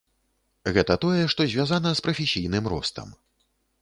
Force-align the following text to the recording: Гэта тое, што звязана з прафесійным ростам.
Гэта 0.77 0.95
тое, 1.03 1.19
што 1.33 1.47
звязана 1.51 1.93
з 1.99 2.07
прафесійным 2.07 2.65
ростам. 2.75 3.07